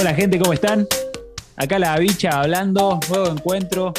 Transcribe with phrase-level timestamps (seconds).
[0.00, 0.86] Hola gente, ¿cómo están?
[1.56, 3.92] Acá la bicha hablando, nuevo encuentro,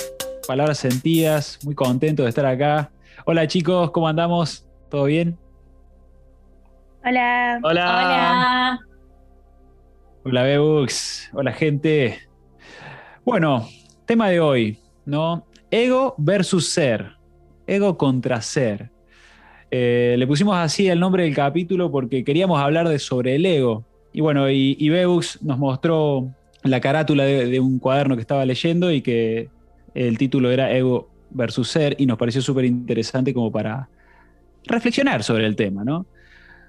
[0.47, 2.89] palabras sentidas, muy contento de estar acá.
[3.25, 4.65] Hola chicos, ¿cómo andamos?
[4.89, 5.37] ¿Todo bien?
[7.03, 7.59] Hola.
[7.61, 7.83] Hola.
[7.83, 8.79] Hola.
[10.23, 12.19] Hola Bebux, hola gente.
[13.25, 13.67] Bueno,
[14.05, 15.45] tema de hoy, ¿no?
[15.69, 17.17] Ego versus ser.
[17.67, 18.89] Ego contra ser.
[19.69, 23.88] Eh, le pusimos así el nombre del capítulo porque queríamos hablar de sobre el ego.
[24.13, 26.29] Y bueno, y, y nos mostró
[26.63, 29.49] la carátula de, un cuaderno que estaba leyendo y que
[29.93, 33.89] el título era Ego versus Ser y nos pareció súper interesante como para
[34.65, 36.05] reflexionar sobre el tema, ¿no?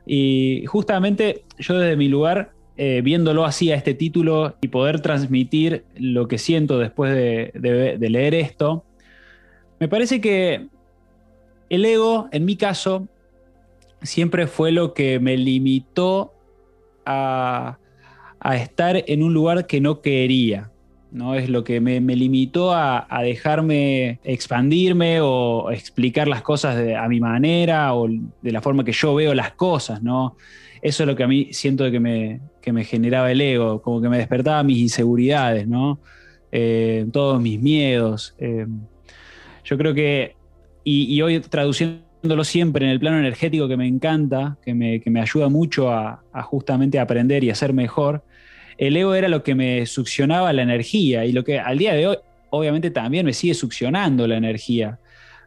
[0.06, 5.84] Y justamente yo desde mi lugar, eh, viéndolo así a este título y poder transmitir
[5.96, 8.84] lo que siento después de, de- de leer esto,
[9.78, 10.66] me parece que
[11.68, 13.08] el ego, en mi caso,
[14.02, 16.32] siempre fue lo que me limitó
[17.06, 17.78] a,
[18.40, 20.70] a estar en un lugar que no quería.
[21.12, 21.34] ¿no?
[21.34, 26.94] Es lo que me, me limitó a, a dejarme expandirme o explicar las cosas de-
[26.96, 30.02] a mi manera o de la forma que yo veo las cosas.
[30.02, 30.36] ¿no?
[30.82, 34.00] Eso es lo que a mí siento que me, que me generaba el ego, como
[34.00, 35.98] que me despertaba mis inseguridades, ¿no?
[36.52, 38.34] Eh, todos mis miedos.
[38.38, 38.66] eh.
[39.64, 40.36] yo creo que,
[40.84, 42.02] y, hoy traduciéndolo
[42.44, 46.22] siempre en el plano energético que me encanta, que me, que me ayuda mucho a,
[46.32, 48.22] a justamente aprender y a ser mejor,
[48.78, 52.06] el ego era lo que me succionaba la energía y lo que al día de
[52.06, 52.16] hoy
[52.50, 54.98] obviamente también me sigue succionando la energía.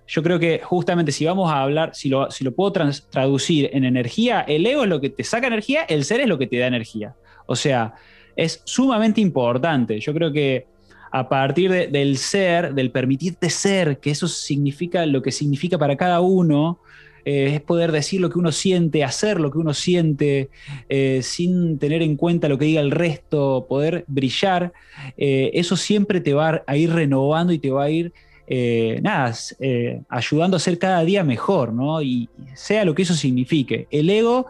[0.07, 3.85] Yo creo que justamente si vamos a hablar, si lo, si lo puedo traducir en
[3.85, 6.57] energía, el ego es lo que te saca energía, el ser es lo que te
[6.57, 7.15] da energía.
[7.45, 7.95] O sea,
[8.35, 9.99] es sumamente importante.
[9.99, 10.67] Yo creo que
[11.15, 15.95] a partir de- del ser, del permitirte ser, que eso significa lo que significa para
[15.95, 16.79] cada uno,
[17.23, 20.49] eh, es poder decir lo que uno siente, hacer lo que uno siente,
[20.89, 24.73] eh, sin tener en cuenta lo que diga el resto, poder brillar,
[25.15, 28.11] eh, eso siempre te va a ir renovando y te va a ir,
[29.01, 29.33] nada,
[30.09, 32.01] ayudando a ser cada día mejor, ¿no?
[32.01, 33.87] Y sea lo que eso signifique.
[33.89, 34.47] El ego,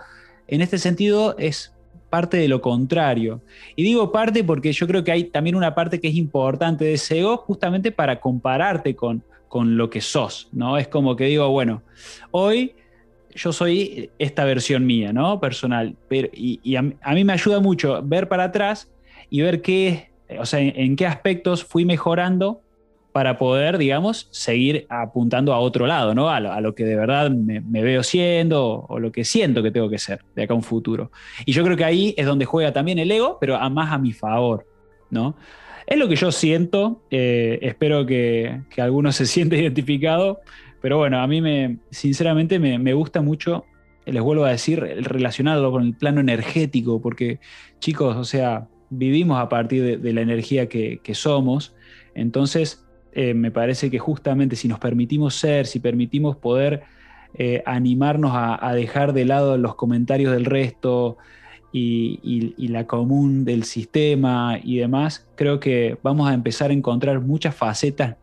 [0.48, 1.74] en este sentido, es
[2.14, 3.42] parte de lo contrario.
[3.76, 6.94] Y digo parte porque yo creo que hay también una parte que es importante de
[6.94, 10.78] ese ego justamente para compararte con, con lo que sos, ¿no?
[10.78, 11.82] Es como que digo, bueno,
[12.30, 12.76] hoy
[13.34, 15.40] yo soy esta versión mía, ¿no?
[15.40, 15.96] Personal.
[16.08, 18.88] Pero, y a, mí- me ayuda mucho ver para atrás
[19.32, 22.62] y ver qué, o sea, en qué aspectos fui mejorando
[23.14, 26.30] para poder, digamos, seguir apuntando a otro lado, ¿no?
[26.30, 30.00] A lo, que de verdad me, veo siendo o, lo que siento que tengo que
[30.00, 31.12] ser de acá a un futuro.
[31.46, 34.00] Y yo creo que ahí es donde juega también el ego, pero a más a
[34.00, 34.66] mi favor,
[35.12, 35.36] ¿no?
[35.86, 40.42] Es lo que yo siento, eh, espero que, que alguno se siente identificado,
[40.82, 43.66] pero bueno, a mí me, sinceramente me, me gusta mucho,
[44.08, 47.40] les vuelvo a decir, el relacionarlo con el plano energético, porque
[47.78, 51.76] chicos, o sea, vivimos a partir de, la energía que somos,
[52.16, 52.84] entonces
[53.16, 56.84] eh, me parece que justamente si nos permitimos ser, si permitimos poder
[57.36, 61.18] eh, animarnos a, dejar de lado los comentarios del resto,
[61.76, 67.56] y, la común del sistema y demás, creo que vamos a empezar a encontrar muchas
[67.56, 68.16] facetas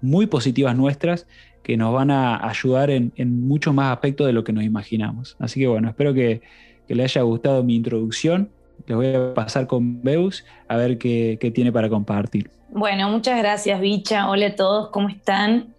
[0.00, 1.26] muy positivas nuestras
[1.62, 5.36] que nos van a ayudar en, en muchos más aspectos de lo que nos imaginamos.
[5.38, 6.40] Así que bueno, espero que,
[6.86, 8.50] que le haya gustado mi introducción.
[8.86, 12.50] Les voy a pasar con Beus a ver qué, tiene para compartir.
[12.70, 14.28] Bueno, muchas gracias, Bicha.
[14.28, 15.74] Hola a todos, ¿cómo están?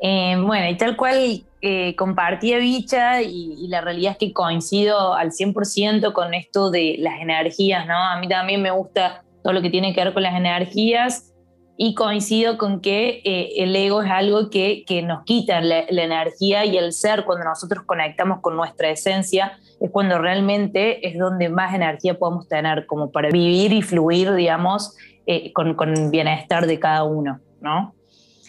[0.00, 5.14] Eh, bueno, y tal cual eh, compartía Bicha y, y la realidad es que coincido
[5.14, 7.96] al 100% con esto de las energías, ¿no?
[7.96, 11.32] A mí también me gusta todo lo que tiene que ver con las energías
[11.78, 16.04] y coincido con que eh, el ego es algo que, que nos quita la, la
[16.04, 21.48] energía y el ser cuando nosotros conectamos con nuestra esencia es cuando realmente es donde
[21.48, 26.78] más energía podemos tener como para vivir y fluir, digamos, eh, con, con bienestar de
[26.78, 27.94] cada uno, ¿no?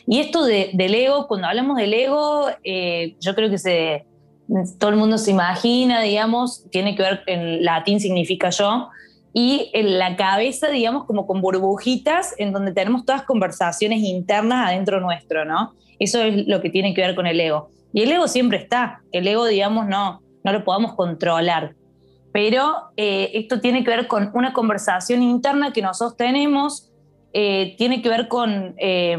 [0.05, 4.05] Y esto de, del ego, cuando hablamos del ego, eh, yo creo que se,
[4.79, 8.89] todo el mundo se imagina, digamos, tiene que ver, en latín significa yo,
[9.33, 14.99] y en la cabeza, digamos, como con burbujitas en donde tenemos todas conversaciones internas adentro
[14.99, 15.73] nuestro, ¿no?
[15.99, 17.69] Eso es lo que tiene que ver con el ego.
[17.93, 21.75] Y el ego siempre está, el ego, digamos, no, no lo podamos controlar.
[22.31, 26.91] Pero eh, esto tiene que ver con una conversación interna que nosotros tenemos,
[27.33, 29.17] eh, tiene que ver con, eh,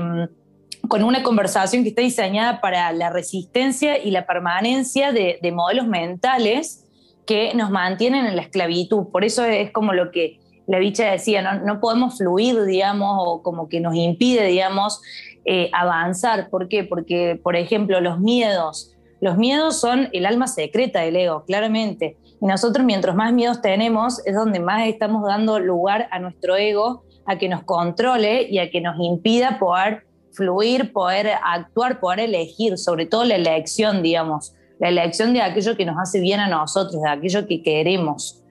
[0.88, 5.87] con una conversación que está diseñada para la resistencia y la permanencia de, de modelos
[5.87, 6.88] mentales
[7.28, 9.08] que nos mantienen en la esclavitud.
[9.12, 13.42] Por eso es como lo que la bicha decía, no, no podemos fluir, digamos, o
[13.42, 15.02] como que nos impide, digamos,
[15.44, 16.48] eh, avanzar.
[16.48, 16.84] ¿Por qué?
[16.84, 22.16] Porque, por ejemplo, los miedos, los miedos son el alma secreta del ego, claramente.
[22.40, 27.04] Y nosotros mientras más miedos tenemos es donde más estamos dando lugar a nuestro ego
[27.26, 32.78] a que nos controle y a que nos impida poder fluir, poder actuar, poder elegir,
[32.78, 37.02] sobre todo la elección, digamos, la elección de aquello que nos hace bien a nosotros,
[37.02, 38.42] de aquello que queremos.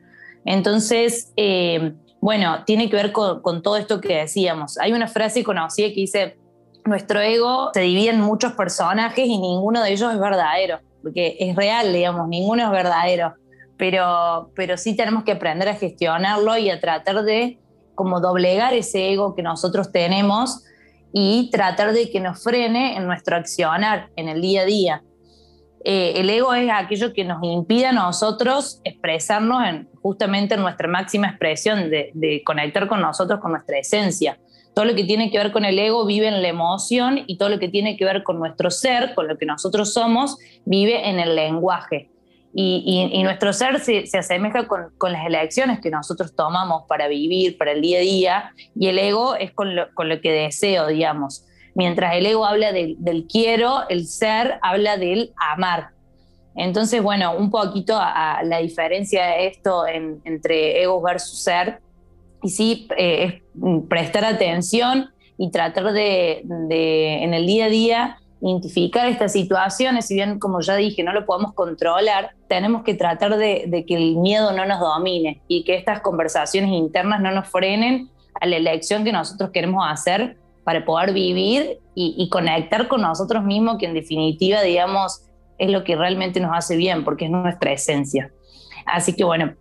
[0.46, 4.78] Entonces, eh, bueno, tiene que ver con, todo esto que decíamos.
[4.80, 6.38] Hay una frase conocida que dice,
[6.86, 11.56] nuestro ego se divide en muchos personajes y ninguno de ellos es verdadero, porque es
[11.56, 13.34] real, digamos, ninguno es verdadero,
[13.78, 17.60] pero, pero sí tenemos que aprender a gestionarlo y a tratar de
[17.94, 20.64] como doblegar ese ego que nosotros tenemos
[21.14, 25.04] y tratar de que nos frene en nuestro accionar, en el día a día.
[25.84, 30.88] Eh, el ego es aquello que nos impide a nosotros expresarnos en, justamente en nuestra
[30.88, 34.38] máxima expresión, de, de, conectar con nosotros, con nuestra esencia.
[34.74, 37.50] Todo lo que tiene que ver con el ego vive en la emoción y todo
[37.50, 41.20] lo que tiene que ver con nuestro ser, con lo que nosotros somos, vive en
[41.20, 42.10] el lenguaje.
[42.60, 47.82] Y, nuestro ser se, asemeja con, las elecciones que nosotros tomamos para vivir, para el
[47.82, 51.46] día a día, y el ego es con lo, que deseo, digamos.
[51.78, 55.90] Mientras el ego habla del quiero, el ser habla del amar.
[56.56, 61.80] Entonces, bueno, un poquito a, la diferencia de esto entre ego versus ser,
[62.42, 68.18] y sí, eh, es prestar atención y tratar de, de, en el día a día,
[68.42, 73.38] identificar estas situaciones, si bien como ya dije, no lo podemos controlar, tenemos que tratar
[73.38, 78.10] de, que el miedo no nos domine y que estas conversaciones internas no nos frenen
[78.42, 80.38] a la elección que nosotros queremos hacer
[80.68, 85.22] para poder vivir y, conectar con nosotros mismos, que en definitiva, digamos,
[85.58, 88.34] es lo que realmente nos hace bien, porque es nuestra esencia.
[88.86, 89.54] Así que bueno,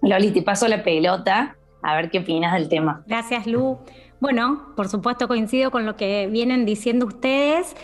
[0.00, 3.04] Loli, te paso la pelota, a ver qué opinas del tema.
[3.06, 3.76] Gracias, Lu.
[4.20, 7.76] Bueno, por supuesto coincido con lo que vienen diciendo ustedes.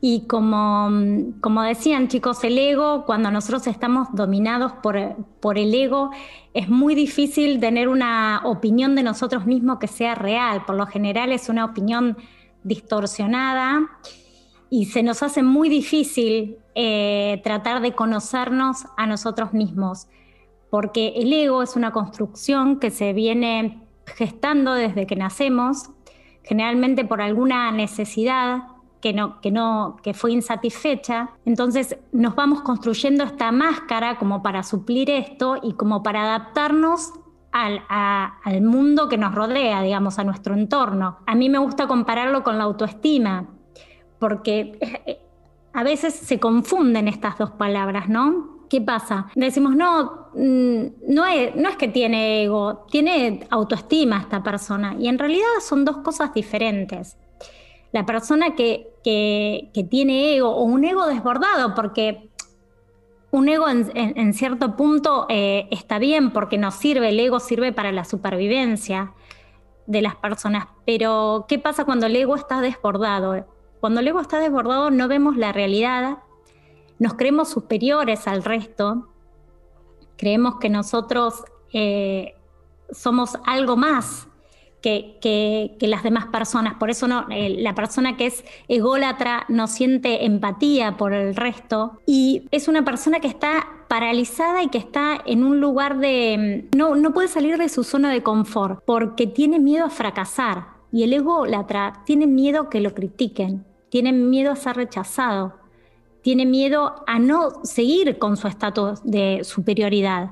[0.00, 0.90] Y como,
[1.40, 4.98] como decían chicos, el ego, cuando nosotros estamos dominados por,
[5.40, 6.10] por el ego,
[6.54, 10.64] es muy difícil tener una opinión de nosotros mismos que sea real.
[10.64, 12.16] Por lo general es una opinión
[12.62, 13.88] distorsionada
[14.70, 20.06] y se nos hace muy difícil eh, tratar de conocernos a nosotros mismos,
[20.70, 25.90] porque el ego es una construcción que se viene gestando desde que nacemos,
[26.44, 28.62] generalmente por alguna necesidad
[29.00, 31.30] que no, que no, que fue insatisfecha.
[31.44, 37.12] Entonces nos vamos construyendo esta máscara como para suplir esto y como para adaptarnos
[37.52, 41.18] al, al, mundo que nos rodea, digamos, a nuestro entorno.
[41.26, 43.48] A mí me gusta compararlo con la autoestima,
[44.18, 45.20] porque eh,
[45.72, 48.60] a veces se confunden estas dos palabras, ¿no?
[48.68, 49.26] ¿Qué pasa?
[49.34, 54.94] Decimos, no, mm, no es, no es que tiene ego, tiene autoestima esta persona.
[54.96, 57.16] Y en realidad son dos cosas diferentes
[57.92, 62.28] la persona que, tiene ego o un ego desbordado, porque
[63.30, 67.92] un ego en, cierto punto eh, está bien porque nos sirve, el ego sirve para
[67.92, 69.12] la supervivencia
[69.86, 73.46] de las personas, pero ¿qué pasa cuando el ego está desbordado?
[73.80, 76.18] Cuando el ego está desbordado no vemos la realidad,
[76.98, 79.08] nos creemos superiores al resto,
[80.16, 81.42] creemos que nosotros
[81.72, 82.34] eh,
[82.92, 84.28] somos algo más
[84.80, 86.74] que, las demás personas.
[86.74, 92.00] Por eso no, eh, la persona que es ególatra no siente empatía por el resto
[92.06, 96.68] y es una persona que está paralizada y que está en un lugar de...
[96.72, 100.80] Mm, no, no puede salir de su zona de confort porque tiene miedo a fracasar.
[100.92, 105.54] Y el ególatra tiene miedo que lo critiquen, tiene miedo a ser rechazado,
[106.22, 110.30] tiene miedo a no seguir con su estatus de superioridad.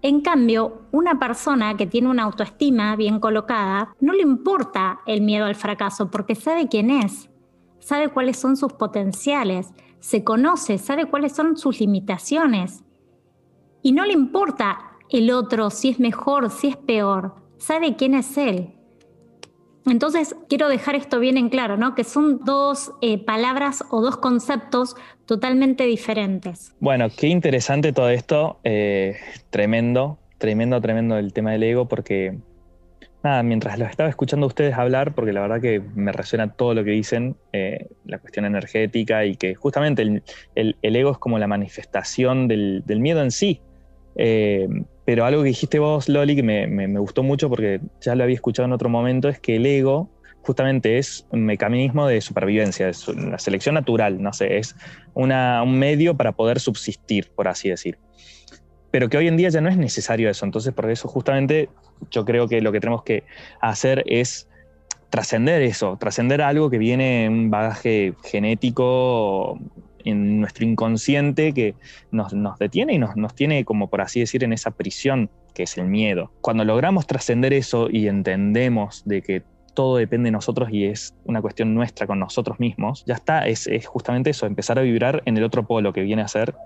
[0.00, 5.46] En cambio, una persona que tiene una autoestima bien colocada, no le importa el miedo
[5.46, 7.28] al fracaso porque sabe quién es,
[7.80, 12.84] sabe cuáles son sus potenciales, se conoce, sabe cuáles son sus limitaciones.
[13.82, 14.78] Y no le importa
[15.10, 18.77] el otro, si es mejor, si es peor, sabe quién es él.
[19.90, 21.94] Entonces, quiero dejar esto bien en claro, ¿no?
[21.94, 26.74] Que son dos eh, palabras o dos conceptos totalmente diferentes.
[26.80, 28.58] Bueno, qué interesante todo esto.
[28.64, 29.16] Eh,
[29.50, 32.38] tremendo, tremendo, tremendo el tema del ego, porque
[33.22, 36.84] nada, mientras lo estaba escuchando ustedes hablar, porque la verdad que me resuena todo lo
[36.84, 40.02] que dicen, eh, la cuestión energética y que justamente
[40.54, 43.60] el, ego es como la manifestación del, miedo en sí.
[45.08, 48.66] Pero algo que dijiste vos, Loli, que me, gustó mucho porque ya lo había escuchado
[48.66, 50.10] en otro momento, es que el ego
[50.42, 54.76] justamente es un mecanismo de supervivencia, es una selección natural, no sé, es
[55.14, 57.98] un medio para poder subsistir, por así decir.
[58.90, 61.70] Pero que hoy en día ya no es necesario eso, entonces por eso justamente
[62.10, 63.24] yo creo que lo que tenemos que
[63.62, 64.46] hacer es
[65.08, 69.58] trascender eso, trascender algo que viene en un bagaje genético
[70.10, 71.74] en nuestro inconsciente que
[72.10, 75.76] nos, detiene y nos, nos tiene, como por así decir, en esa prisión que es
[75.76, 76.30] el miedo.
[76.40, 79.42] Cuando logramos trascender eso y entendemos de que
[79.78, 83.68] todo depende de nosotros y es una cuestión nuestra con nosotros mismos, ya está, es,
[83.86, 86.56] justamente eso, empezar a vibrar en el otro polo que viene a ser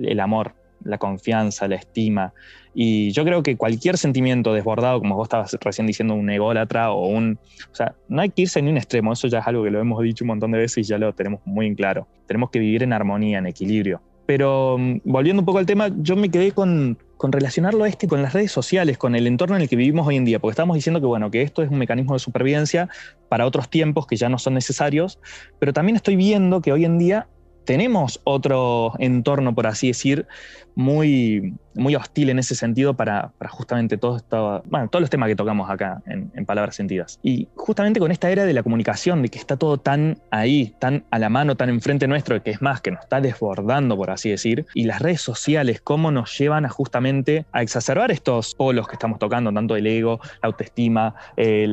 [0.00, 2.32] el amor, la confianza, la estima.
[2.74, 7.06] Y yo creo que cualquier sentimiento desbordado, como vos estabas recién diciendo, un ególatra o
[7.06, 7.38] un...
[7.70, 9.80] O sea, no hay que irse en un extremo, eso ya es algo que lo
[9.80, 12.06] hemos dicho un montón de veces y ya lo tenemos muy en claro.
[12.26, 14.00] Tenemos que vivir en armonía, en equilibrio.
[14.26, 18.08] Pero mm, volviendo un poco al tema, yo me quedé con, con relacionarlo a este
[18.08, 20.52] con las redes sociales, con el entorno en el que vivimos hoy en día, porque
[20.52, 22.88] estamos diciendo que bueno, que esto es un mecanismo de supervivencia
[23.28, 25.18] para otros tiempos que ya no son necesarios,
[25.58, 27.28] pero también estoy viendo que hoy en día
[27.64, 30.26] tenemos otro entorno, por así decir,
[30.74, 36.02] muy, muy hostil en ese sentido para, justamente todo todos los temas que tocamos acá
[36.06, 37.20] en, palabras sentidas.
[37.22, 41.04] Y justamente con esta era de la comunicación, de que está todo tan ahí, tan
[41.10, 44.30] a la mano, tan enfrente nuestro, que es más, que nos está desbordando, por así
[44.30, 48.94] decir, y las redes sociales, cómo nos llevan a justamente a exacerbar estos polos que
[48.94, 51.72] estamos tocando, tanto el ego, la autoestima, eh,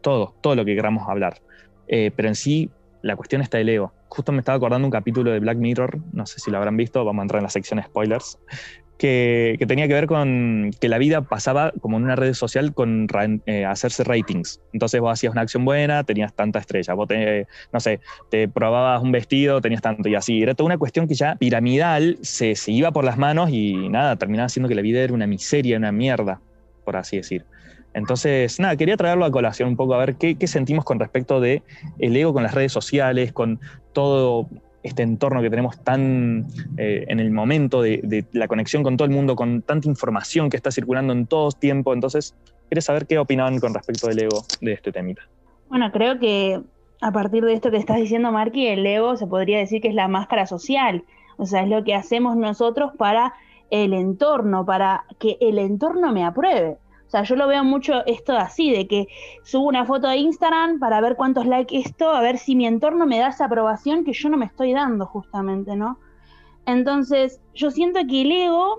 [0.00, 1.40] todo, todo lo que queramos hablar.
[1.88, 2.70] Eh, pero en sí,
[3.02, 6.26] la cuestión está del ego justo me estaba acordando un capítulo de Black Mirror, no
[6.26, 8.38] sé si lo habrán visto, vamos a entrar en la sección spoilers,
[8.98, 13.08] que, tenía que ver con que la vida pasaba como en una red social con
[13.46, 14.60] eh, hacerse ratings.
[14.74, 16.92] Entonces vos hacías una acción buena, tenías tanta estrella.
[16.94, 17.08] Vos,
[17.72, 20.42] no sé, te probabas un vestido, tenías tanto y así.
[20.42, 24.16] Era toda una cuestión que ya piramidal se, se iba por las manos y nada,
[24.16, 26.40] terminaba siendo que la vida era una miseria, una mierda,
[26.84, 27.44] por así decir.
[27.94, 31.62] Entonces, nada, quería traerlo a colación un poco, a ver qué, sentimos con respecto de
[31.98, 33.60] el ego con las redes sociales, con
[33.92, 34.48] todo
[34.82, 36.46] este entorno que tenemos tan
[36.76, 40.56] eh, en el momento de, la conexión con todo el mundo, con tanta información que
[40.56, 41.92] está circulando en todo tiempo.
[41.92, 42.34] Entonces,
[42.68, 45.22] quería saber qué opinaban con respecto del ego de este temita.
[45.68, 46.60] Bueno, creo que
[47.00, 49.94] a partir de esto que estás diciendo, Marky, el ego se podría decir que es
[49.94, 51.04] la máscara social.
[51.36, 53.34] O sea, es lo que hacemos nosotros para
[53.70, 56.76] el entorno, para que el entorno me apruebe.
[57.12, 59.06] Sea, yo lo veo mucho esto así, de que
[59.42, 63.04] subo una foto de Instagram para ver cuántos likes esto, a ver si mi entorno
[63.04, 65.98] me da esa aprobación que yo no me estoy dando justamente, ¿no?
[66.64, 68.78] Entonces, yo siento que el ego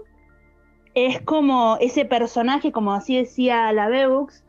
[0.95, 4.43] es como ese personaje, como así decía la Bebux,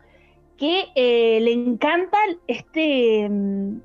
[0.56, 3.80] que eh, le encanta este mm,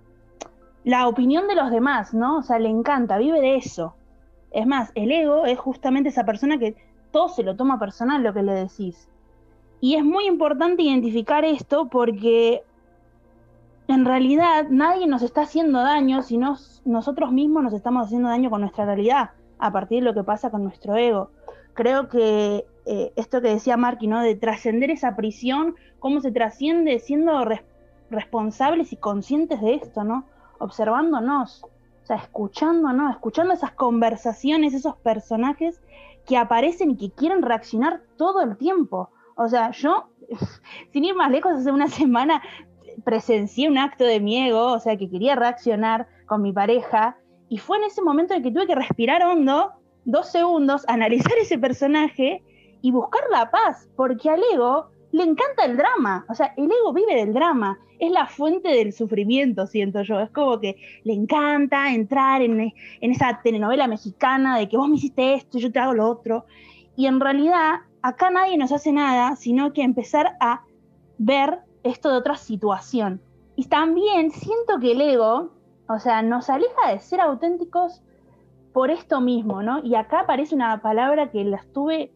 [0.86, 2.38] la opinión de los demás, ¿no?
[2.38, 3.96] O sea, le encanta, vive de eso.
[4.52, 6.78] Es más, el ego es justamente esa persona que
[7.12, 9.10] todo se lo toma personal lo que le decís.
[9.82, 12.64] Y es muy importante identificar esto porque
[13.88, 18.62] en realidad nadie nos está haciendo daño, sino nosotros mismos nos estamos haciendo daño con
[18.62, 21.32] nuestra realidad, a partir de lo que pasa con nuestro ego.
[21.74, 24.22] Creo que eh, esto que decía Marky, ¿no?
[24.22, 27.44] De trascender esa prisión, cómo se trasciende siendo
[28.10, 30.26] responsables y conscientes de esto, ¿no?
[30.60, 35.82] Observándonos, o sea, escuchándonos, escuchando esas conversaciones, esos personajes
[36.26, 39.10] que aparecen y que quieren reaccionar todo el tiempo.
[39.42, 40.10] O sea, yo,
[40.92, 42.44] sin ir más lejos, hace una semana
[43.06, 47.18] presencié un acto de miedo, o sea, que quería reaccionar con mi pareja,
[47.48, 49.72] y fue en ese momento en que tuve que respirar hondo,
[50.04, 52.44] dos segundos, analizar ese personaje
[52.82, 56.92] y buscar la paz, porque al ego le encanta el drama, o sea, el ego
[56.92, 61.94] vive del drama, es la fuente del sufrimiento, siento yo, es como que le encanta
[61.94, 65.80] entrar en, en esa telenovela mexicana de que vos me hiciste esto, y yo te
[65.80, 66.46] hago lo otro,
[66.98, 70.64] y en realidad acá nadie nos hace nada, sino que empezar a
[71.18, 73.22] ver esto de otra situación.
[73.56, 75.52] Y también siento que el ego,
[75.88, 78.02] o sea, nos aleja de ser auténticos
[78.74, 79.84] por esto mismo, ¿no?
[79.84, 82.14] Y acá aparece una palabra que la estuve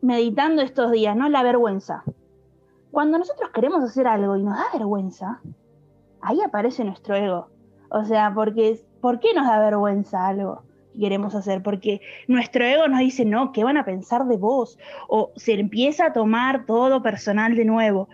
[0.00, 1.28] meditando estos días, ¿no?
[1.28, 2.04] La vergüenza.
[2.90, 5.40] Cuando nosotros queremos hacer algo y nos da vergüenza,
[6.20, 7.48] ahí aparece nuestro ego.
[7.90, 10.62] O sea, porque ¿por qué nos da vergüenza algo?
[10.98, 14.78] Queremos hacer, porque nuestro ego nos dice, no, ¿qué van a pensar de vos?
[15.08, 18.08] O se empieza a tomar todo personal de nuevo.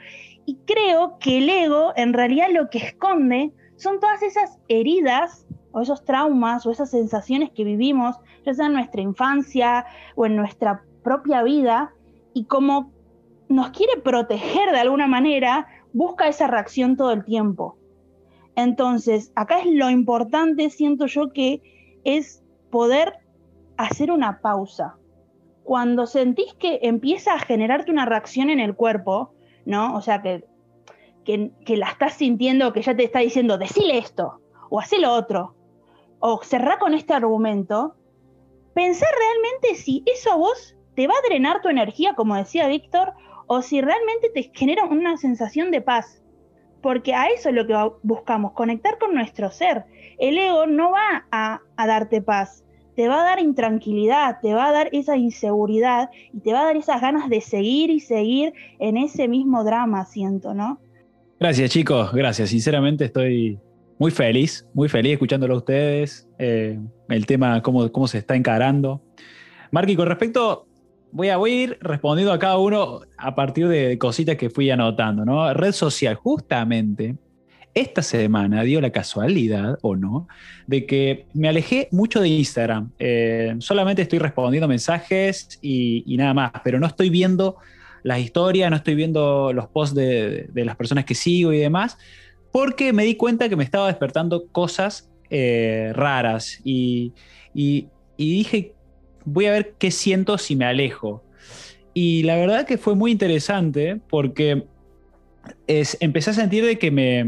[0.46, 5.80] Y creo que el ego en realidad lo que esconde son todas esas heridas o
[5.80, 10.84] esos traumas o esas sensaciones que vivimos, ya sea en nuestra infancia o en nuestra
[11.02, 11.92] propia vida,
[12.32, 12.92] y como
[13.48, 17.76] nos quiere proteger de alguna manera, busca esa reacción todo el tiempo.
[18.56, 21.60] Entonces, acá es lo importante, siento yo que
[22.04, 22.43] es
[22.74, 23.20] poder
[23.76, 24.96] hacer una pausa.
[25.62, 29.32] Cuando sentís que empieza a generarte una reacción en el cuerpo,
[29.64, 29.94] ¿no?
[29.94, 30.42] O sea, que,
[31.24, 34.40] que, la estás sintiendo, que ya te está diciendo, decile esto,
[34.70, 35.54] o haz lo otro,
[36.18, 37.94] o cerrá con este argumento,
[38.74, 43.12] pensar realmente si eso a vos te va a drenar tu energía, como decía Víctor,
[43.46, 46.20] o si realmente te genera una sensación de paz.
[46.82, 49.84] porque a eso es lo que buscamos, conectar con nuestro ser.
[50.18, 52.63] El ego no va a darte paz,
[52.94, 56.64] te va a dar intranquilidad, te va a dar esa inseguridad y te va a
[56.64, 60.78] dar esas ganas de seguir y seguir en ese mismo drama, siento, ¿no?
[61.40, 62.50] Gracias chicos, gracias.
[62.50, 63.58] Sinceramente estoy
[63.98, 69.02] muy feliz, muy feliz escuchándolo a ustedes, eh, el tema, cómo, cómo se está encarando.
[69.70, 70.66] Marky, con respecto,
[71.10, 75.52] voy a, ir respondiendo a cada uno a partir de cositas que fui anotando, ¿no?
[75.54, 77.16] Red social, justamente,
[77.74, 80.28] esta semana dio la casualidad, o no,
[80.66, 82.92] de que me alejé mucho de Instagram.
[82.98, 87.56] Eh, solamente estoy respondiendo mensajes y, nada más, pero no estoy viendo
[88.04, 91.98] las historias, no estoy viendo los posts de, las personas que sigo y demás
[92.52, 97.12] porque me di cuenta que me estaba despertando cosas eh, raras y,
[98.16, 98.74] dije,
[99.24, 101.24] voy a ver qué siento si me alejo.
[101.94, 104.68] Y la verdad que fue muy interesante porque
[105.66, 107.26] empecé a sentir de que me,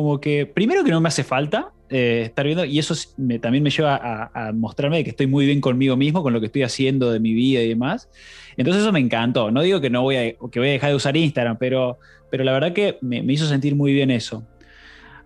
[0.00, 2.94] como que, primero que no me hace falta eh, estar viendo, y eso
[3.40, 6.62] también me lleva a, mostrarme que estoy muy bien conmigo mismo, con lo que estoy
[6.62, 8.08] haciendo de mi vida y demás.
[8.56, 9.50] Entonces eso me encantó.
[9.50, 11.98] No digo que no voy a, que voy a dejar de usar Instagram, pero,
[12.30, 14.42] pero la verdad que me, hizo sentir muy bien eso.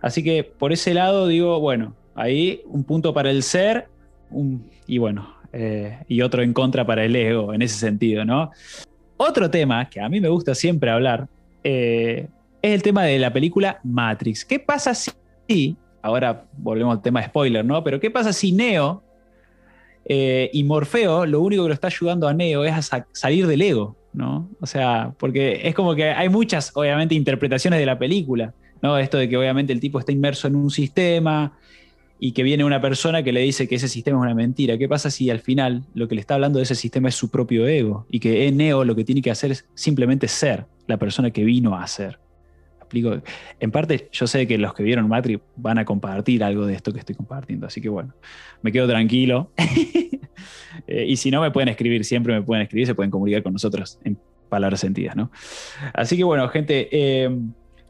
[0.00, 3.88] Así que por ese lado digo, bueno, ahí un punto para el ser
[4.86, 8.50] y bueno, eh, y otro en contra para el ego en ese sentido, ¿no?
[9.16, 11.28] Otro tema que a mí me gusta siempre hablar
[11.62, 12.26] eh,
[12.64, 14.42] es el tema de la película Matrix.
[14.42, 17.84] ¿Qué pasa si, ahora volvemos al tema de spoiler, ¿no?
[17.84, 19.02] Pero ¿qué pasa si Neo
[20.06, 23.60] eh, y Morfeo lo único que lo está ayudando a Neo es a salir del
[23.60, 24.48] ego, ¿no?
[24.62, 28.54] O sea, porque es como que hay muchas, obviamente, interpretaciones de la película.
[28.80, 28.96] ¿no?
[28.96, 31.58] Esto de que obviamente el tipo está inmerso en un sistema
[32.18, 34.78] y que viene una persona que le dice que ese sistema es una mentira.
[34.78, 37.30] ¿Qué pasa si al final lo que le está hablando de ese sistema es su
[37.30, 41.30] propio ego y que Neo lo que tiene que hacer es simplemente ser la persona
[41.30, 42.23] que vino a ser?
[42.94, 43.22] Explico.
[43.60, 46.92] En parte, yo sé que los que vieron Matrix van a compartir algo de esto
[46.92, 48.14] que estoy compartiendo, así que bueno,
[48.62, 49.50] me quedo tranquilo.
[50.88, 53.52] Eh, y si no, me pueden escribir, siempre me pueden escribir, se pueden comunicar con
[53.52, 54.18] nosotros en
[54.48, 55.30] palabras sentidas, ¿no?
[55.94, 57.30] Así que bueno, gente, eh,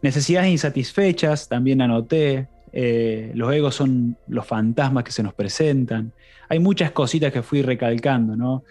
[0.04, 2.46] Necesidades insatisfechas, también anoté.
[2.74, 6.12] Eh, los egos son los fantasmas que se nos presentan.
[6.50, 8.64] Hay muchas cositas que fui recalcando, ¿no?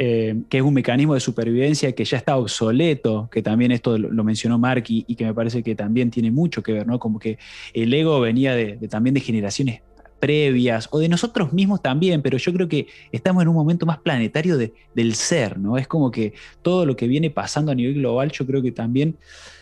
[0.00, 4.22] Eh, que es un mecanismo de supervivencia que ya está obsoleto, que también esto lo,
[4.22, 7.00] mencionó Mark y, que me parece que también tiene mucho que ver, ¿no?
[7.00, 7.36] Como que
[7.74, 9.82] el ego venía de, también de generaciones
[10.20, 13.98] previas o de nosotros mismos también, pero yo creo que estamos en un momento más
[13.98, 15.76] planetario del ser, ¿no?
[15.76, 16.32] Es como que
[16.62, 19.16] todo lo que viene pasando a nivel global, yo creo que también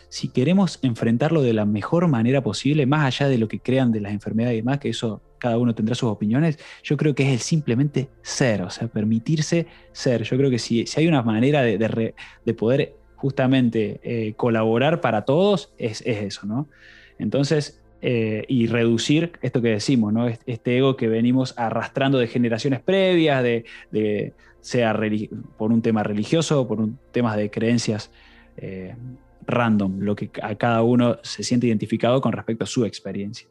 [0.08, 4.00] si queremos enfrentarlo de la mejor manera posible, más allá de lo que crean de
[4.00, 7.32] las enfermedades y demás, que eso cada uno tendrá sus opiniones, yo creo que es
[7.32, 10.22] el simplemente ser, o sea, permitirse ser.
[10.22, 12.14] Yo creo que si, si hay una manera de,
[12.56, 16.68] poder justamente eh, colaborar para todos, es, eso, ¿no?
[17.18, 20.28] Entonces, eh, y reducir esto que decimos, ¿no?
[20.28, 24.98] Este ego que venimos arrastrando de generaciones previas, de, sea
[25.56, 28.10] por un tema religioso, por un tema de creencias
[28.56, 28.94] eh,
[29.46, 33.48] random, lo que a cada uno se siente identificado con respecto a su experiencia.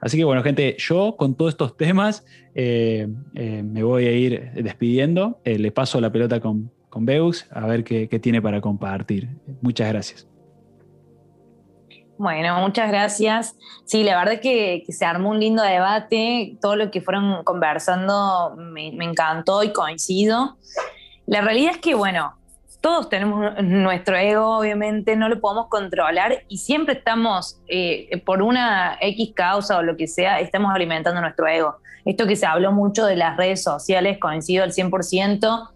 [0.00, 4.52] Así que bueno, gente, yo con todos estos temas eh, eh, me voy a ir
[4.52, 5.40] despidiendo.
[5.44, 9.28] Eh, le paso la pelota con, con Beus a ver qué, tiene para compartir.
[9.62, 10.28] Muchas gracias.
[12.18, 13.56] Bueno, muchas gracias.
[13.84, 16.56] Sí, la verdad es que, se armó un lindo debate.
[16.62, 20.56] Todo lo que fueron conversando me, me encantó y coincido.
[21.26, 22.34] La realidad es que, bueno,
[22.86, 28.96] todos tenemos nuestro ego, obviamente, no lo podemos controlar y siempre estamos, eh, por una
[29.00, 31.78] X causa o lo que sea, estamos alimentando nuestro ego.
[32.04, 35.68] Esto que se habló mucho de las redes sociales, coincido al 100%,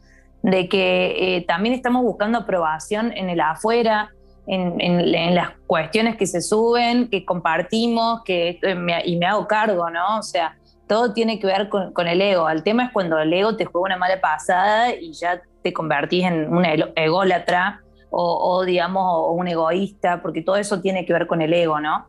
[0.44, 4.12] de que eh, también estamos buscando aprobación en el afuera,
[4.46, 10.18] en, las cuestiones que se suben, que compartimos, que, eh, y me hago cargo, ¿no?
[10.18, 12.48] O sea, todo tiene que ver con, con, el ego.
[12.48, 16.24] El tema es cuando el ego te juega una mala pasada y ya te convertís
[16.24, 16.64] en un
[16.96, 22.06] ególatra o, digamos, un egoísta, porque todo eso tiene que ver con el ego, ¿no?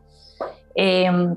[0.74, 1.36] Em,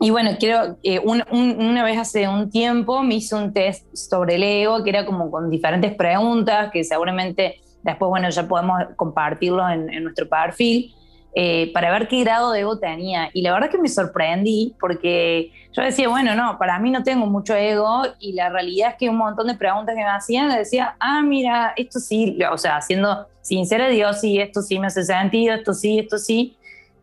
[0.00, 4.42] y bueno, quiero, eh, una vez hace un tiempo me hice un test sobre el
[4.42, 10.02] ego, que era como con diferentes preguntas, que seguramente después, bueno, ya podemos compartirlo en
[10.02, 10.94] nuestro perfil.
[11.38, 13.28] Eh, para ver qué grado de ego tenía.
[13.34, 17.26] Y la verdad que me sorprendí porque yo decía, bueno, no, para mí no tengo
[17.26, 20.56] mucho ego y la realidad es que un montón de preguntas que me hacían le
[20.56, 25.04] decía, ah, mira, esto sí, o sea, siendo sincera, Dios, sí, esto sí me hace
[25.04, 26.56] sentido, esto sí, esto sí.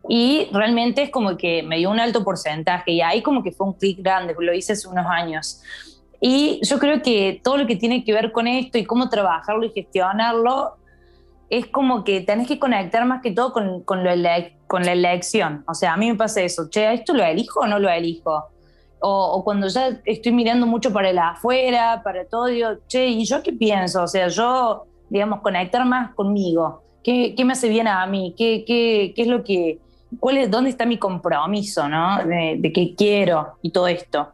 [0.10, 3.67] Y realmente es como que me dio un alto porcentaje y ahí como que fue
[3.67, 5.62] un clic grande, lo hice hace unos años.
[6.19, 9.63] Y yo creo que todo lo que tiene que ver con esto y cómo trabajarlo
[9.63, 10.78] y gestionarlo
[11.58, 14.04] es como que tenés que conectar más que todo con, con,
[14.68, 15.63] con la elección.
[15.68, 18.46] O sea, a mí me pasa eso, che, ¿esto lo elijo o no lo elijo?
[19.00, 23.44] O, cuando ya estoy mirando mucho para el afuera, para todo, digo, che, ¿y yo
[23.44, 24.02] qué pienso?
[24.02, 26.82] O sea, yo, digamos, conectar más conmigo.
[27.04, 28.34] ¿Qué, qué me hace bien a mí?
[28.36, 29.80] ¿Qué, qué, qué es lo que,
[30.20, 32.24] cuál es, dónde está mi compromiso, ¿no?
[32.26, 34.30] De, de qué quiero y todo esto.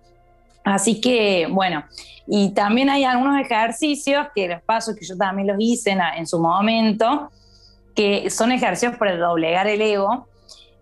[0.64, 1.84] Así que, bueno,
[2.28, 6.40] y también hay algunos ejercicios que los paso, que yo también los hice en, su
[6.40, 7.32] momento,
[7.96, 10.28] que son ejercicios para doblegar el ego.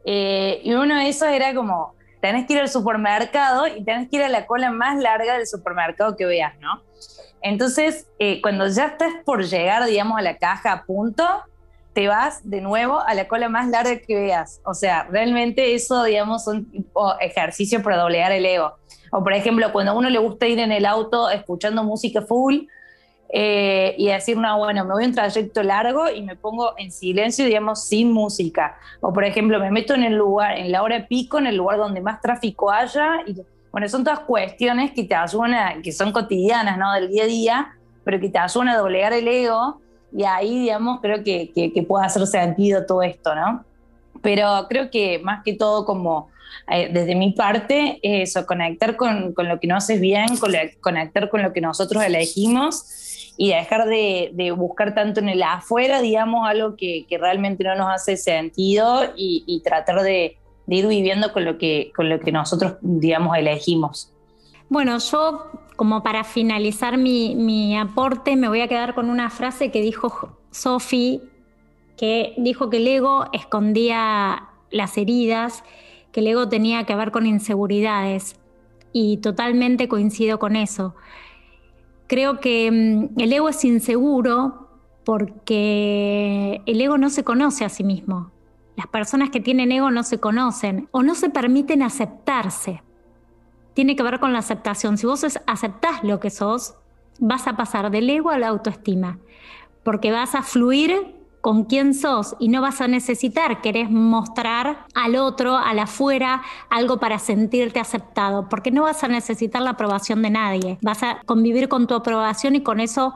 [0.05, 4.17] Eh, y uno de esos era como, tenés que ir al supermercado y tenés que
[4.17, 6.81] ir a la cola más larga del supermercado que veas, ¿no?
[7.41, 11.23] Entonces, eh, cuando ya estás por llegar, digamos, a la caja a punto,
[11.93, 14.59] te vas de nuevo a la cola más larga que veas.
[14.65, 16.67] O sea, realmente eso, digamos, son
[17.21, 18.75] ejercicios para doblegar el ego.
[19.11, 22.67] O por ejemplo, cuando a uno le gusta ir en el auto escuchando música full
[23.29, 26.91] eh, y decir, no, bueno, me voy a un trayecto largo y me pongo en
[26.91, 28.77] silencio, digamos, sin música.
[29.01, 31.77] O por ejemplo, me meto en el lugar, en la hora pico, en el lugar
[31.77, 33.21] donde más tráfico haya.
[33.25, 33.35] Y,
[33.71, 36.93] bueno, son todas cuestiones que te ayudan, que son cotidianas, ¿no?
[36.93, 39.81] Del día a día, pero que te ayudan a doblegar el ego.
[40.15, 43.65] Y ahí, digamos, creo que, que, que puede hacer sentido todo esto, ¿no?
[44.21, 46.29] Pero creo que más que todo como
[46.69, 50.27] eh, desde mi parte, eso, conectar con, con, lo que nos hace bien,
[50.81, 56.47] conectar con lo que nosotros elegimos y dejar de, buscar tanto en el afuera, digamos,
[56.47, 61.57] algo que, realmente no nos hace sentido y, tratar de, de, ir viviendo con lo,
[61.57, 64.11] que, con lo que nosotros, digamos, elegimos.
[64.69, 69.71] Bueno, yo como para finalizar mi, mi aporte me voy a quedar con una frase
[69.71, 71.21] que dijo Sophie,
[71.95, 75.63] que dijo que el ego escondía las heridas
[76.11, 78.35] que el ego tenía que ver con inseguridades
[78.91, 80.95] y totalmente coincido con eso.
[82.07, 84.69] Creo que mm, el ego es inseguro
[85.03, 88.31] porque el ego no se conoce a sí mismo.
[88.75, 92.83] Las personas que tienen ego no se conocen o no se permiten aceptarse.
[93.73, 94.97] Tiene que ver con la aceptación.
[94.97, 96.75] Si vos aceptás lo que sos,
[97.19, 99.19] vas a pasar del ego a la autoestima,
[99.83, 101.16] porque vas a fluir
[101.47, 106.99] con quién sos y no vas a necesitar, querés mostrar al otro, al afuera, algo
[106.99, 111.69] para sentirte aceptado, porque no vas a necesitar la aprobación de nadie, vas a convivir
[111.69, 113.13] con tu aprobación y con eso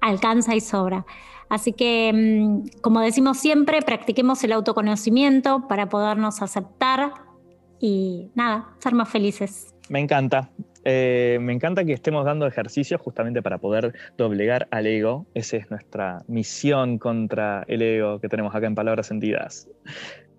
[0.00, 1.06] alcanza y sobra.
[1.48, 7.12] Así que, mm, como decimos siempre, practiquemos el autoconocimiento para podernos aceptar
[7.78, 9.76] y nada, ser más felices.
[9.88, 10.50] Me encanta.
[10.84, 15.26] Eh, me encanta que estemos dando ejercicios justamente para poder doblegar al ego.
[15.34, 19.68] Esa es nuestra misión contra el ego que tenemos acá en Palabras Sentidas.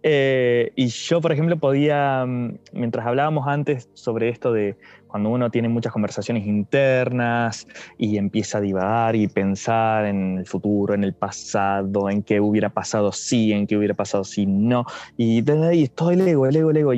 [0.03, 4.75] Eh, y yo, por ejemplo, podía, mm, mientras hablábamos antes sobre esto de
[5.07, 10.93] cuando uno tiene muchas conversaciones internas y empieza a divagar y pensar en el futuro,
[10.93, 14.85] en el pasado, en qué hubiera pasado si, en qué hubiera pasado si no,
[15.17, 16.93] y desde ahí todo el ego, el ego, el ego.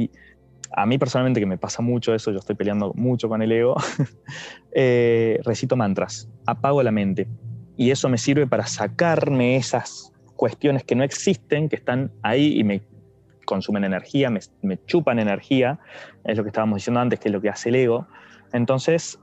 [0.75, 3.75] A mí personalmente que me pasa mucho eso, yo estoy peleando mucho con el ego,
[4.71, 7.27] eh, recito mantras, apago la mente
[7.77, 12.63] y eso me sirve para sacarme esas cuestiones que no existen, que están ahí y
[12.63, 12.81] me
[13.45, 14.39] consumen energía, me,
[14.85, 15.79] chupan energía,
[16.23, 18.07] es lo que estábamos diciendo antes, que es lo que hace el ego.
[18.51, 19.19] Entonces,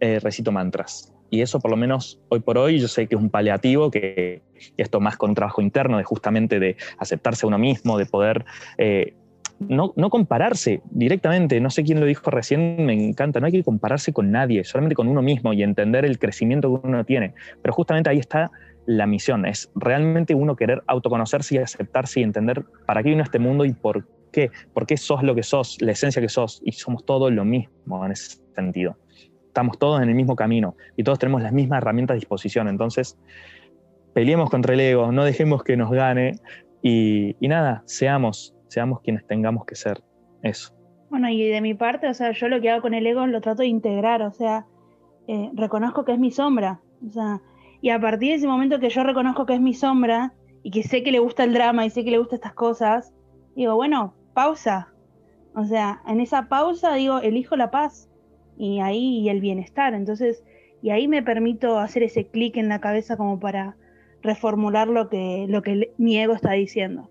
[0.00, 1.12] eh, recito mantras.
[1.30, 4.42] Y eso por lo menos hoy por hoy yo sé que es un paliativo, que,
[4.76, 8.44] esto más con trabajo interno, de justamente de aceptarse a uno mismo, de poder
[8.78, 9.14] eh,
[9.60, 14.12] no, compararse directamente, no sé quién lo dijo recién, me encanta, no hay que compararse
[14.12, 17.34] con nadie, solamente con uno mismo y entender el crecimiento que uno tiene.
[17.60, 18.50] Pero justamente ahí está
[18.86, 23.38] la misión, es realmente uno querer autoconocerse y aceptarse y entender para qué vino este
[23.38, 26.72] mundo y por qué, por qué sos lo que sos, la esencia que sos, y
[26.72, 28.96] somos todos lo mismo en ese sentido.
[29.46, 32.68] Estamos todos en el mismo camino y todos tenemos las mismas herramientas a disposición.
[32.68, 33.18] Entonces,
[34.14, 36.36] peleemos contra el ego, no dejemos que nos gane
[36.82, 40.02] y nada, seamos seamos quienes tengamos que ser.
[40.42, 40.74] Eso.
[41.10, 43.40] Bueno, y de mi parte, o sea, yo lo que hago con el ego lo
[43.40, 44.66] trato de integrar, o sea,
[45.26, 47.42] eh, reconozco que es mi sombra, o sea,
[47.82, 50.82] y a partir de ese momento que yo reconozco que es mi sombra y que
[50.82, 53.14] sé que le gusta el drama y sé que le gustan estas cosas,
[53.56, 54.92] digo, bueno, pausa.
[55.54, 58.08] O sea, en esa pausa digo, elijo la paz
[58.56, 59.94] y ahí el bienestar.
[59.94, 60.44] Entonces,
[60.82, 63.76] y ahí me permito hacer ese clic en la cabeza como para
[64.22, 67.10] reformular lo que, lo que mi ego está diciendo.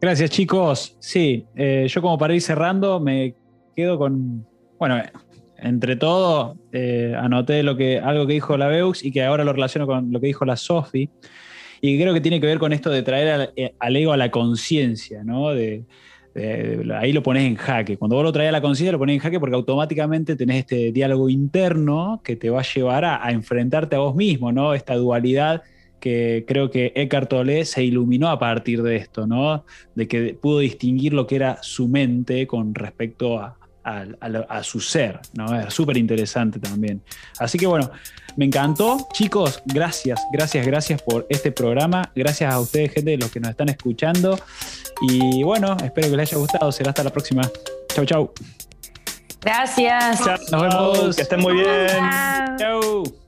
[0.00, 0.96] Gracias, chicos.
[0.98, 3.34] Sí, eh, yo como para ir cerrando, me
[3.76, 4.46] quedo con.
[4.78, 5.02] Bueno,
[5.58, 9.52] entre todo, eh, anoté lo que, algo que dijo la Beux y que ahora lo
[9.52, 11.10] relaciono con lo que dijo la Sofi.
[11.82, 14.30] Y creo que tiene que ver con esto de traer eh, al, ego a la
[14.30, 15.50] conciencia, ¿no?
[15.50, 15.84] De,
[16.94, 17.98] ahí lo pones en jaque.
[17.98, 20.92] Cuando vos lo traes a la conciencia, lo pones en jaque porque automáticamente tenés este
[20.92, 24.72] diálogo interno que te va a llevar a, a enfrentarte a vos mismo, ¿no?
[24.72, 25.62] Esta dualidad
[26.00, 29.64] que creo que Eckhart Tolle se iluminó a partir de esto, ¿no?
[29.94, 35.20] De que pudo distinguir lo que era su mente con respecto a, a, su ser,
[35.34, 35.58] ¿no?
[35.58, 37.02] Es súper interesante también.
[37.38, 37.90] Así que bueno,
[38.36, 39.08] me encantó.
[39.12, 42.10] Chicos, gracias, gracias, gracias por este programa.
[42.14, 44.38] Gracias a ustedes, gente, los que nos están escuchando.
[45.02, 46.70] Y bueno, espero que les haya gustado.
[46.72, 47.42] Será hasta la próxima.
[47.88, 48.32] Chau, chau.
[49.42, 50.20] Gracias.
[50.50, 51.16] Nos vemos.
[51.16, 51.88] Que estén muy bien.
[52.58, 53.19] Chau.